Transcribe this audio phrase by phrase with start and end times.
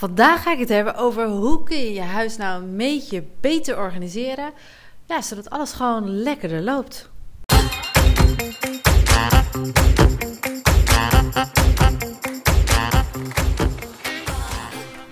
[0.00, 3.78] Vandaag ga ik het hebben over hoe kun je je huis nou een beetje beter
[3.78, 4.52] organiseren,
[5.06, 7.10] ja, zodat alles gewoon lekkerder loopt.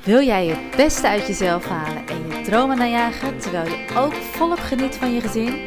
[0.04, 4.58] Wil jij het beste uit jezelf halen en je dromen najagen, terwijl je ook volop
[4.58, 5.66] geniet van je gezin?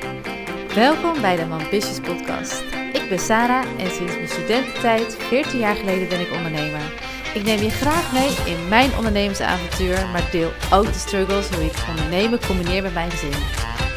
[0.76, 2.62] Welkom bij de Ambitious Podcast.
[2.94, 7.11] Ik ben Sarah en sinds mijn studententijd, 14 jaar geleden, ben ik ondernemer.
[7.34, 11.86] Ik neem je graag mee in mijn ondernemersavontuur, maar deel ook de struggles hoe ik
[11.90, 13.44] ondernemen combineer met mijn gezin.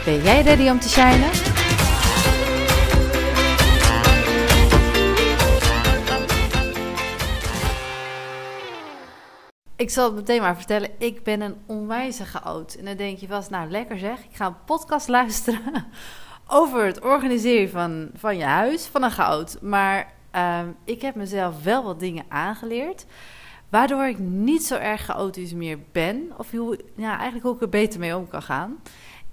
[0.05, 1.31] Ben jij ready om te shinen?
[9.77, 12.75] Ik zal het meteen maar vertellen, ik ben een onwijze chaot.
[12.75, 15.87] En dan denk je vast, nou lekker zeg, ik ga een podcast luisteren
[16.47, 19.59] over het organiseren van, van je huis van een chaot.
[19.63, 23.07] Maar Ehm, ik heb mezelf wel wat dingen aangeleerd.
[23.69, 26.33] Waardoor ik niet zo erg chaotisch meer ben.
[26.37, 28.81] Of hoe, eigenlijk hoe ik er beter mee om kan gaan.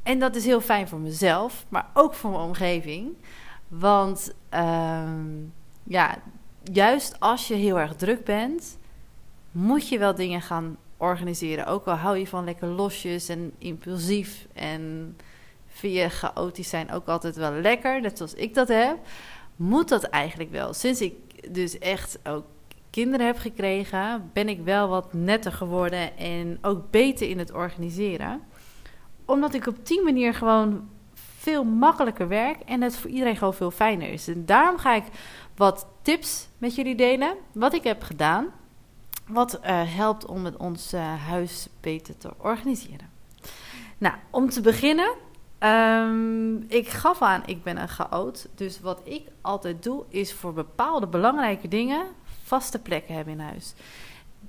[0.04, 3.16] En dat is heel fijn voor mezelf, maar ook voor mijn omgeving.
[3.68, 5.26] Want ehm,
[5.84, 6.18] ja,
[6.64, 8.78] juist als je heel erg druk bent,
[9.52, 11.66] moet je wel dingen gaan organiseren.
[11.66, 15.16] Ook al hou je van lekker losjes en impulsief en
[15.68, 18.98] vind je chaotisch zijn ook altijd wel lekker, net zoals ik dat heb
[19.62, 20.73] moet dat eigenlijk wel.
[20.73, 21.14] Sinds ik
[21.54, 22.45] dus echt ook
[22.90, 28.42] kinderen heb gekregen, ben ik wel wat netter geworden en ook beter in het organiseren.
[29.26, 30.90] Omdat ik op die manier gewoon
[31.38, 34.28] veel makkelijker werk en het voor iedereen gewoon veel fijner is.
[34.28, 35.03] En daarom ga ik
[35.56, 38.48] wat tips met jullie delen, wat ik heb gedaan,
[39.28, 43.09] wat uh, helpt om het ons uh, huis beter te organiseren.
[43.98, 45.14] Nou, om te beginnen
[45.64, 48.48] Um, ik gaf aan, ik ben een chaot.
[48.56, 52.06] Dus wat ik altijd doe, is voor bepaalde belangrijke dingen
[52.44, 53.73] vaste plekken hebben in huis.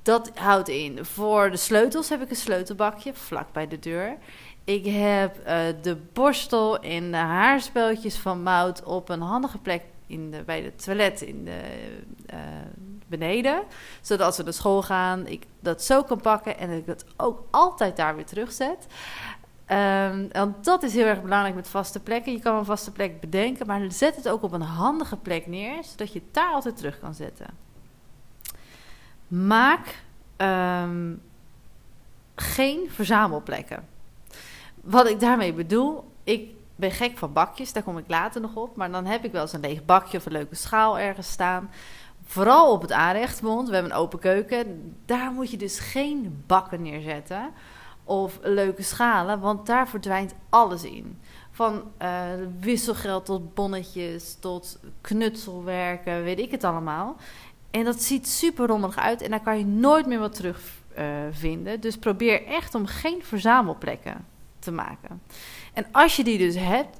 [0.02, 4.16] Dat houdt in, voor de sleutels heb ik een sleutelbakje vlak bij de deur.
[4.64, 10.30] Ik heb uh, de borstel en de haarspeltjes van Mout op een handige plek in
[10.30, 11.60] de, bij de toilet in de,
[12.32, 12.38] uh,
[13.06, 13.62] beneden.
[14.00, 17.04] Zodat als we naar school gaan, ik dat zo kan pakken en dat ik het
[17.16, 18.86] ook altijd daar weer terugzet.
[19.70, 20.30] Um,
[20.62, 22.32] dat is heel erg belangrijk met vaste plekken.
[22.32, 25.84] Je kan een vaste plek bedenken, maar zet het ook op een handige plek neer,
[25.84, 27.46] zodat je het daar altijd terug kan zetten.
[29.28, 30.02] Maak
[30.36, 31.22] um,
[32.34, 33.88] geen verzamelplekken.
[34.80, 38.76] Wat ik daarmee bedoel, ik ben gek van bakjes, daar kom ik later nog op.
[38.76, 41.70] Maar dan heb ik wel eens een leeg bakje of een leuke schaal ergens staan.
[42.24, 44.96] Vooral op het aanrechtmond, we hebben een open keuken.
[45.04, 47.52] Daar moet je dus geen bakken neerzetten
[48.04, 51.18] of leuke schalen, want daar verdwijnt alles in.
[51.50, 52.22] Van uh,
[52.60, 57.16] wisselgeld tot bonnetjes, tot knutselwerken, weet ik het allemaal.
[57.70, 60.60] En dat ziet super rommelig uit en daar kan je nooit meer wat terug
[60.98, 61.80] uh, vinden.
[61.80, 64.26] Dus probeer echt om geen verzamelplekken
[64.58, 65.22] te maken.
[65.72, 66.98] En als je die dus hebt,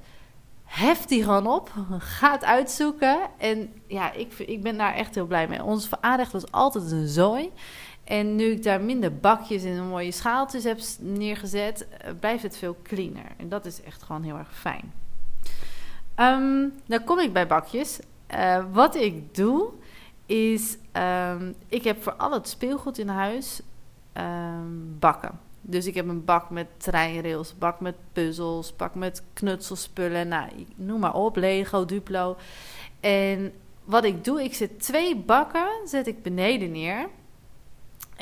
[0.65, 1.73] heft die gewoon op.
[1.99, 3.19] Ga het uitzoeken.
[3.39, 5.65] En ja, ik, ik ben daar echt heel blij mee.
[5.65, 7.51] Ons aanrecht was altijd een zooi.
[8.05, 12.77] En nu ik daar minder bakjes en mooie schaaltjes heb neergezet, eh, blijft het veel
[12.83, 13.33] cleaner.
[13.37, 14.93] En dat is echt gewoon heel erg fijn.
[16.17, 18.01] Um, dan kom ik bij bakjes.
[18.35, 19.71] Uh, wat ik doe,
[20.27, 23.61] is um, ik heb voor al het speelgoed in huis
[24.17, 25.41] um, bakken.
[25.61, 30.29] Dus ik heb een bak met treinrails, bak met puzzels, bak met knutselspullen.
[30.29, 32.37] Nou, noem maar op, Lego, Duplo.
[33.01, 33.53] En
[33.85, 37.09] wat ik doe, ik zet twee bakken zet ik beneden neer.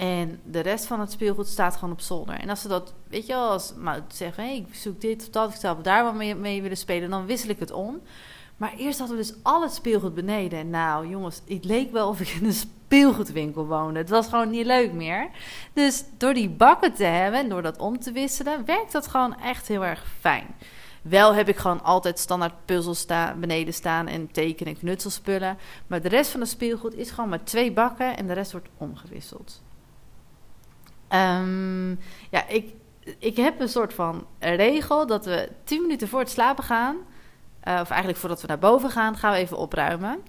[0.00, 2.34] En de rest van het speelgoed staat gewoon op zolder.
[2.34, 5.28] En als ze dat, weet je wel, als maar zeggen, hey, ik zoek dit of
[5.28, 8.00] dat, ik zou daar wel mee, willen spelen, dan wissel ik het om.
[8.56, 10.70] Maar eerst hadden we dus al het speelgoed beneden.
[10.70, 13.98] Nou, jongens, het leek wel of ik in een speelgoedwinkel woonde.
[13.98, 15.28] Het was gewoon niet leuk meer.
[15.72, 19.40] Dus door die bakken te hebben en door dat om te wisselen, werkt dat gewoon
[19.40, 20.46] echt heel erg fijn.
[21.02, 25.58] Wel heb ik gewoon altijd standaard puzzels staan, beneden staan en teken- en knutselspullen.
[25.86, 28.68] Maar de rest van het speelgoed is gewoon maar twee bakken en de rest wordt
[28.76, 29.60] omgewisseld.
[31.12, 31.98] Um,
[32.30, 32.74] ja, ik,
[33.18, 37.78] ik heb een soort van regel dat we tien minuten voor het slapen gaan, uh,
[37.80, 40.22] of eigenlijk voordat we naar boven gaan, gaan we even opruimen.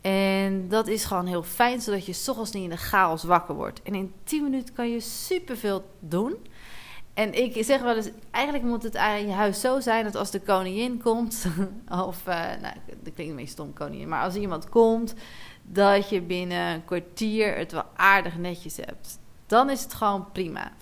[0.00, 3.82] En dat is gewoon heel fijn, zodat je ochtends niet in de chaos wakker wordt.
[3.82, 6.36] En in 10 minuten kan je superveel doen.
[7.14, 10.30] En ik zeg wel eens, eigenlijk moet het aan je huis zo zijn dat als
[10.30, 11.46] de koningin komt,
[12.06, 15.14] of, uh, nou, dat klinkt een beetje stom koningin, maar als iemand komt,
[15.62, 20.72] dat je binnen een kwartier het wel aardig netjes hebt dan is het gewoon prima.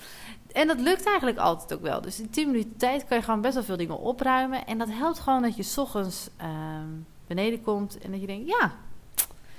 [0.53, 2.01] En dat lukt eigenlijk altijd ook wel.
[2.01, 4.67] Dus in 10 minuten tijd kan je gewoon best wel veel dingen opruimen.
[4.67, 6.89] En dat helpt gewoon dat je s ochtends ehm,
[7.27, 8.73] beneden komt en dat je denkt: ja,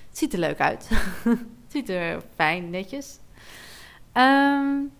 [0.10, 0.90] het ziet er leuk uit.
[1.24, 3.20] het ziet er fijn, netjes.
[4.14, 4.92] Um,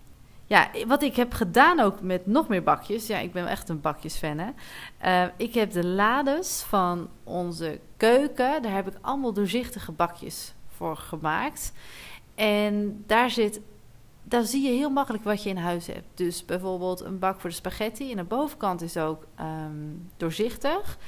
[0.46, 3.06] ja, wat ik heb gedaan ook met nog meer bakjes.
[3.06, 4.50] Ja, ik ben echt een bakjesfan, hè.
[5.04, 8.62] Uh, ik heb de lades van onze keuken.
[8.62, 11.72] Daar heb ik allemaal doorzichtige bakjes voor gemaakt.
[12.34, 13.60] En daar zit
[14.34, 16.06] daar zie je heel makkelijk wat je in huis hebt.
[16.14, 18.10] Dus bijvoorbeeld een bak voor de spaghetti.
[18.10, 20.98] En de bovenkant is ook um, doorzichtig.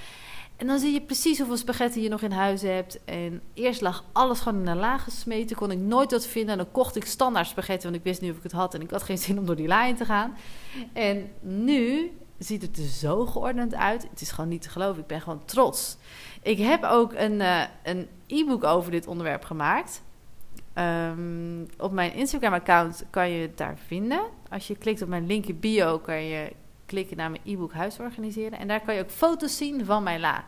[0.57, 3.05] En dan zie je precies hoeveel spaghetti je nog in huis hebt.
[3.05, 5.57] En eerst lag alles gewoon in een laag gesmeten.
[5.57, 6.51] Kon ik nooit wat vinden.
[6.51, 8.75] En dan kocht ik standaard spaghetti, want ik wist niet of ik het had.
[8.75, 10.37] En ik had geen zin om door die la in te gaan.
[10.93, 14.07] En nu ziet het er zo geordend uit.
[14.11, 15.01] Het is gewoon niet te geloven.
[15.01, 15.97] Ik ben gewoon trots.
[16.43, 17.43] Ik heb ook een,
[17.83, 20.03] een e-book over dit onderwerp gemaakt.
[20.79, 24.21] Um, op mijn Instagram-account kan je het daar vinden.
[24.51, 26.53] Als je klikt op mijn linkje bio, kan je
[26.87, 28.59] klikken naar mijn e-book Huis organiseren.
[28.59, 30.45] En daar kan je ook foto's zien van mijn la.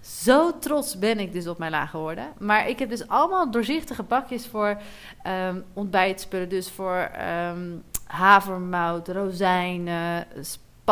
[0.00, 2.32] Zo trots ben ik dus op mijn la geworden.
[2.38, 4.80] Maar ik heb dus allemaal doorzichtige bakjes voor
[5.26, 6.48] um, ontbijtspullen.
[6.48, 7.10] Dus voor
[7.50, 10.26] um, havermout, rozijnen,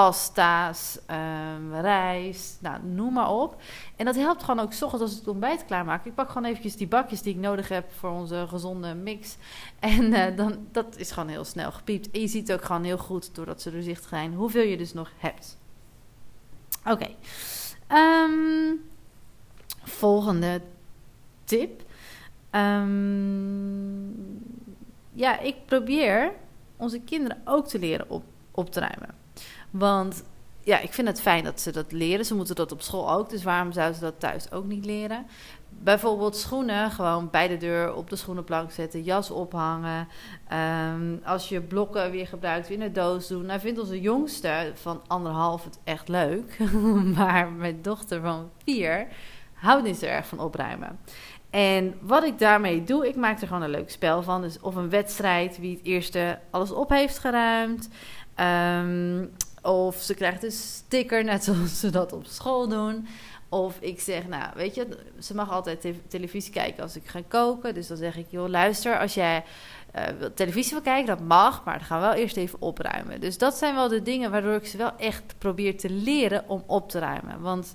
[0.00, 3.62] pasta's, um, rijst, nou, noem maar op.
[3.96, 6.04] En dat helpt gewoon ook s ochtends als ik het ontbijt klaarmaak.
[6.04, 9.36] Ik pak gewoon eventjes die bakjes die ik nodig heb voor onze gezonde mix.
[9.78, 12.10] En uh, dan, dat is gewoon heel snel gepiept.
[12.10, 15.10] En je ziet ook gewoon heel goed, doordat ze doorzichtig zijn, hoeveel je dus nog
[15.16, 15.58] hebt.
[16.84, 17.08] Oké.
[17.92, 18.90] Um,
[19.82, 20.60] volgende
[21.44, 21.82] tip.
[22.50, 24.14] Um,
[25.12, 26.32] ja, ik probeer
[26.76, 29.19] onze kinderen ook te leren op, op te ruimen.
[29.70, 30.24] Want
[30.62, 32.24] ja, ik vind het fijn dat ze dat leren.
[32.24, 33.30] Ze moeten dat op school ook.
[33.30, 35.26] Dus waarom zouden ze dat thuis ook niet leren?
[35.68, 40.08] Bijvoorbeeld schoenen, gewoon bij de deur op de schoenenplank zetten, jas ophangen.
[40.92, 43.46] Um, als je blokken weer gebruikt, weer in de doos doen.
[43.46, 46.58] Nou vindt onze jongste van anderhalf het echt leuk.
[47.16, 49.06] maar mijn dochter van vier
[49.52, 50.98] houdt niet zo erg van opruimen.
[51.50, 54.42] En wat ik daarmee doe, ik maak er gewoon een leuk spel van.
[54.42, 57.88] Dus of een wedstrijd, wie het eerste alles op heeft geruimd.
[58.36, 63.06] Um, of ze krijgt een sticker, net zoals ze dat op school doen.
[63.48, 64.86] Of ik zeg, nou, weet je,
[65.18, 67.74] ze mag altijd televisie kijken als ik ga koken.
[67.74, 69.44] Dus dan zeg ik, joh, luister, als jij
[69.96, 70.02] uh,
[70.34, 73.20] televisie wil kijken, dat mag, maar dan gaan we wel eerst even opruimen.
[73.20, 76.62] Dus dat zijn wel de dingen waardoor ik ze wel echt probeer te leren om
[76.66, 77.40] op te ruimen.
[77.40, 77.74] Want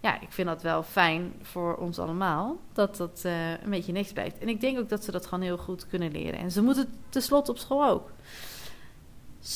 [0.00, 4.12] ja, ik vind dat wel fijn voor ons allemaal, dat dat uh, een beetje niks
[4.12, 4.38] blijft.
[4.38, 6.38] En ik denk ook dat ze dat gewoon heel goed kunnen leren.
[6.38, 8.10] En ze moeten tenslotte op school ook.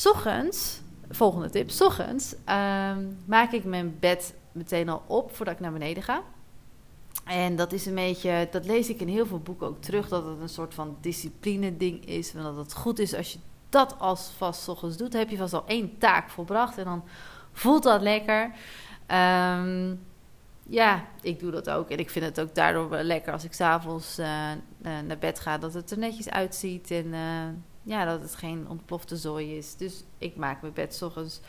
[0.04, 1.70] Ochtends volgende tip.
[1.70, 6.22] S ochtends um, maak ik mijn bed meteen al op voordat ik naar beneden ga.
[7.24, 10.24] En dat is een beetje, dat lees ik in heel veel boeken ook terug, dat
[10.24, 12.34] het een soort van discipline ding is.
[12.34, 13.38] En dat het goed is als je
[13.68, 15.12] dat als vast ochtends doet.
[15.12, 17.04] Heb je vast al één taak volbracht en dan
[17.52, 18.44] voelt dat lekker.
[19.06, 20.00] Um,
[20.62, 21.90] ja, ik doe dat ook.
[21.90, 24.26] En ik vind het ook daardoor wel lekker als ik s'avonds uh,
[24.82, 26.90] uh, naar bed ga, dat het er netjes uitziet.
[26.90, 27.44] En uh,
[27.88, 29.76] ja, dat het geen ontplofte zooi is.
[29.76, 31.40] Dus ik maak mijn bed s ochtends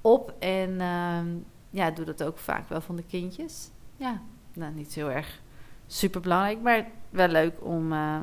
[0.00, 3.70] op en uh, ja, doe dat ook vaak wel van de kindjes.
[3.96, 4.20] Ja,
[4.52, 5.40] nou niet heel erg
[5.86, 8.20] super belangrijk, maar wel leuk om, uh,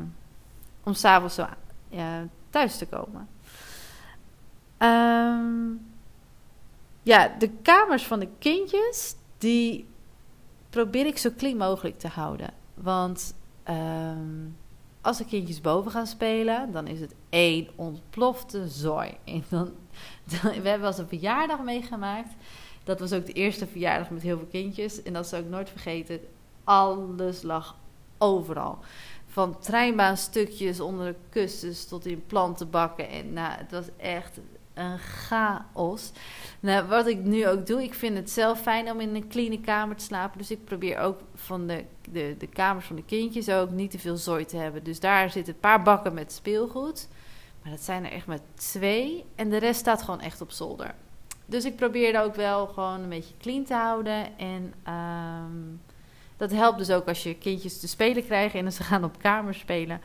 [0.83, 1.45] om s'avonds zo
[2.49, 3.27] thuis te komen.
[4.77, 5.87] Um,
[7.03, 9.87] ja, de kamers van de kindjes, die
[10.69, 12.49] probeer ik zo clean mogelijk te houden.
[12.73, 13.35] Want
[13.69, 14.57] um,
[15.05, 19.17] als de kindjes boven gaan spelen, dan is het één ontplofte zooi.
[19.23, 19.71] En dan,
[20.23, 22.33] we hebben wel eens een verjaardag meegemaakt.
[22.83, 25.03] Dat was ook de eerste verjaardag met heel veel kindjes.
[25.03, 26.19] En dat zou ik nooit vergeten.
[26.63, 27.75] Alles lag
[28.17, 28.79] overal.
[29.27, 33.09] Van treinbaanstukjes onder de kussens tot in plantenbakken.
[33.09, 34.39] En nou, het was echt
[34.75, 36.11] een chaos.
[36.59, 39.61] Nou, wat ik nu ook doe, ik vind het zelf fijn om in een clean
[39.61, 40.37] kamer te slapen.
[40.37, 43.99] Dus ik probeer ook van de, de, de kamers van de kindjes ook niet te
[43.99, 44.83] veel zooi te hebben.
[44.83, 47.07] Dus daar zitten een paar bakken met speelgoed.
[47.61, 49.25] Maar dat zijn er echt maar twee.
[49.35, 50.95] En de rest staat gewoon echt op zolder.
[51.45, 54.37] Dus ik probeer dat ook wel gewoon een beetje clean te houden.
[54.37, 55.81] En um,
[56.37, 59.59] dat helpt dus ook als je kindjes te spelen krijgen en ze gaan op kamers
[59.59, 60.01] spelen.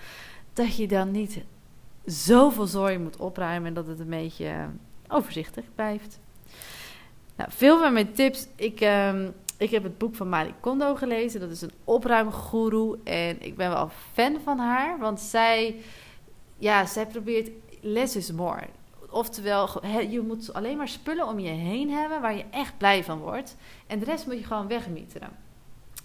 [0.53, 1.43] Dat je dan niet
[2.05, 4.65] zoveel zooi moet opruimen en dat het een beetje eh,
[5.09, 6.19] overzichtig blijft.
[7.37, 8.47] Nou, veel van mijn tips.
[8.57, 11.41] Ik, um, ik heb het boek van Marie Kondo gelezen.
[11.41, 12.99] Dat is een opruimgoeroe.
[13.05, 14.99] En ik ben wel fan van haar.
[14.99, 15.77] Want zij,
[16.59, 18.67] ja, zij probeert less is more.
[19.11, 23.19] Oftewel, je moet alleen maar spullen om je heen hebben waar je echt blij van
[23.19, 23.57] wordt.
[23.87, 25.29] En de rest moet je gewoon wegmieteren.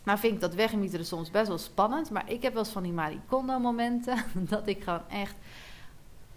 [0.03, 2.09] Nou vind ik dat wegmieteren soms best wel spannend.
[2.09, 4.23] Maar ik heb wel eens van die Marie Kondo momenten.
[4.49, 5.35] Dat ik gewoon echt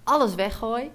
[0.08, 0.90] alles weggooi.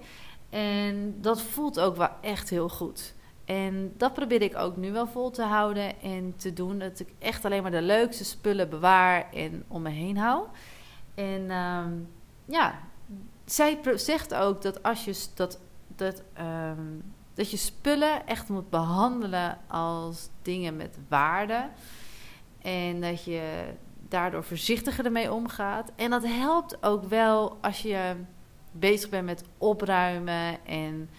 [0.50, 3.14] En dat voelt ook wel echt heel goed.
[3.44, 6.78] En dat probeer ik ook nu wel vol te houden en te doen.
[6.78, 10.46] Dat ik echt alleen maar de leukste spullen bewaar en om me heen hou.
[11.14, 12.08] En um,
[12.44, 12.78] ja,
[13.44, 15.58] zij zegt ook dat als je dat
[15.96, 16.98] dat, ehm,
[17.34, 21.68] dat je spullen echt moet behandelen als dingen met waarde.
[22.62, 23.64] En dat je
[24.08, 25.92] daardoor voorzichtiger ermee omgaat.
[25.96, 28.14] En dat helpt ook wel als je
[28.78, 31.10] bezig bent met opruimen en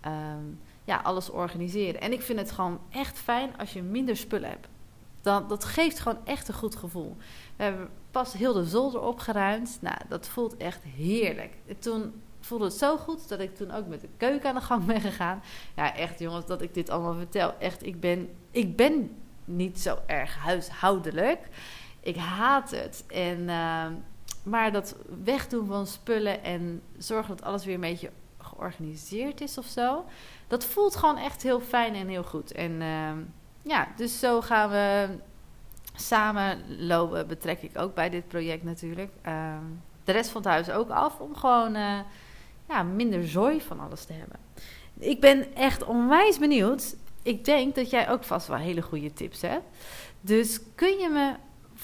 [0.00, 0.44] ehm,
[0.84, 2.00] ja, alles organiseren.
[2.00, 4.68] En ik vind het gewoon echt fijn als je minder spullen hebt.
[5.20, 7.16] Dan, dat geeft gewoon echt een goed gevoel.
[7.56, 9.78] We hebben pas heel de zolder opgeruimd.
[9.80, 11.54] Nou, dat voelt echt heerlijk.
[11.78, 14.84] Toen voelde het zo goed dat ik toen ook met de keuken aan de gang
[14.84, 15.42] ben gegaan.
[15.76, 17.54] Ja, echt jongens, dat ik dit allemaal vertel.
[17.58, 21.48] Echt, ik ben, ik ben niet zo erg huishoudelijk.
[22.00, 23.04] Ik haat het.
[23.06, 23.86] En, uh,
[24.44, 29.66] maar dat wegdoen van spullen en zorgen dat alles weer een beetje georganiseerd is of
[29.66, 30.04] zo.
[30.46, 32.52] Dat voelt gewoon echt heel fijn en heel goed.
[32.52, 33.10] En uh,
[33.62, 35.08] ja, dus zo gaan we
[35.94, 37.26] samen lopen.
[37.26, 39.10] Betrek ik ook bij dit project natuurlijk.
[39.26, 39.56] Uh,
[40.04, 41.98] de rest van het huis ook af om gewoon uh,
[42.68, 44.38] ja, minder zooi van alles te hebben.
[44.98, 46.96] Ik ben echt onwijs benieuwd.
[47.22, 49.76] Ik denk dat jij ook vast wel hele goede tips hebt.
[50.20, 51.34] Dus kun je me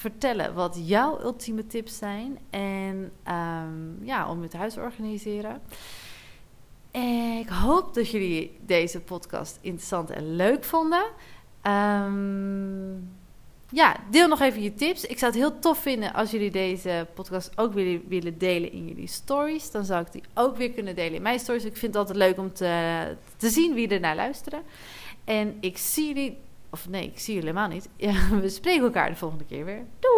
[0.01, 2.39] vertellen wat jouw ultieme tips zijn.
[2.49, 5.61] En um, ja, om het huis te organiseren.
[6.91, 11.03] En ik hoop dat jullie deze podcast interessant en leuk vonden.
[11.63, 13.09] Um,
[13.69, 15.05] ja, deel nog even je tips.
[15.05, 18.87] Ik zou het heel tof vinden als jullie deze podcast ook willen, willen delen in
[18.87, 19.71] jullie stories.
[19.71, 21.65] Dan zou ik die ook weer kunnen delen in mijn stories.
[21.65, 24.61] Ik vind het altijd leuk om te, te zien wie er naar luisteren.
[25.23, 26.37] En ik zie jullie
[26.71, 27.89] of nee, ik zie je helemaal niet.
[27.95, 29.85] Ja, we spreken elkaar de volgende keer weer.
[29.99, 30.10] Doeg!